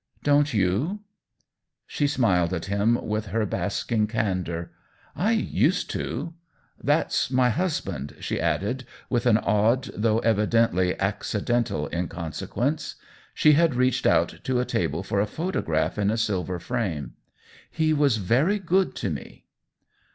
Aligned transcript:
"Dont 0.23 0.51
you?" 0.51 1.01
She 1.85 2.07
smiled 2.07 2.53
at 2.55 2.65
him 2.65 2.95
with 3.07 3.27
her 3.27 3.45
basking 3.45 4.07
can 4.07 4.41
dor." 4.41 4.71
I 5.15 5.31
used 5.33 5.91
to. 5.91 6.33
That's 6.83 7.29
my 7.29 7.51
husband," 7.51 8.15
she 8.19 8.41
added, 8.41 8.85
with 9.11 9.27
an 9.27 9.37
odd, 9.37 9.91
though 9.95 10.17
evidently 10.17 10.93
ac 10.93 11.17
cidental 11.21 11.87
inconsequence. 11.93 12.95
She 13.35 13.51
had 13.53 13.75
reached 13.75 14.07
out 14.07 14.39
to 14.43 14.59
a 14.59 14.65
table 14.65 15.03
for 15.03 15.19
a 15.19 15.27
photograph 15.27 15.99
in 15.99 16.09
a 16.09 16.17
silver 16.17 16.57
frame." 16.57 17.13
He 17.69 17.93
was 17.93 18.17
very 18.17 18.57
good 18.57 18.95
to 18.95 19.11
me." 19.11 19.45